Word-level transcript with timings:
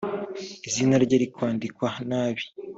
izina 0.67 0.95
rye 1.03 1.17
rikandikwa 1.23 1.89
nabi 2.09 2.43